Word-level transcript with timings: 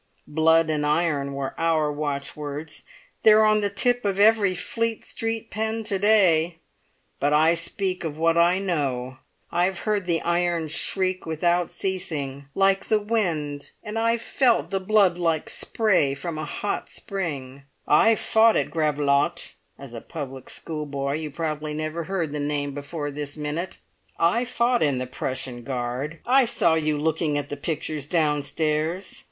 Blood 0.25 0.71
and 0.71 0.83
Iron 0.83 1.33
were 1.33 1.53
our 1.59 1.91
watchwords; 1.91 2.81
they're 3.21 3.45
on 3.45 3.61
the 3.61 3.69
tip 3.69 4.03
of 4.03 4.19
every 4.19 4.55
Fleet 4.55 5.05
Street 5.05 5.51
pen 5.51 5.83
to 5.83 5.99
day, 5.99 6.57
but 7.19 7.33
I 7.33 7.53
speak 7.53 8.03
of 8.03 8.17
what 8.17 8.35
I 8.35 8.57
know. 8.57 9.17
I've 9.51 9.81
heard 9.81 10.07
the 10.07 10.19
Iron 10.23 10.69
shriek 10.69 11.27
without 11.27 11.69
ceasing, 11.69 12.47
like 12.55 12.85
the 12.85 12.99
wind, 12.99 13.69
and 13.83 13.99
I've 13.99 14.23
felt 14.23 14.71
the 14.71 14.79
Blood 14.79 15.19
like 15.19 15.49
spray 15.51 16.15
from 16.15 16.39
a 16.39 16.45
hot 16.45 16.89
spring! 16.89 17.65
I 17.87 18.15
fought 18.15 18.55
at 18.55 18.71
Gravelotte; 18.71 19.53
as 19.77 19.93
a 19.93 20.01
public 20.01 20.49
schoolboy 20.49 21.13
you 21.17 21.29
probably 21.29 21.75
never 21.75 22.05
heard 22.05 22.31
the 22.31 22.39
name 22.39 22.73
before 22.73 23.11
this 23.11 23.37
minute. 23.37 23.77
I 24.17 24.45
fought 24.45 24.81
in 24.81 24.97
the 24.97 25.05
Prussian 25.05 25.61
Guard. 25.63 26.21
I 26.25 26.45
saw 26.45 26.73
you 26.73 26.97
looking 26.97 27.37
at 27.37 27.49
the 27.49 27.55
pictures 27.57 28.07
downstairs. 28.07 29.19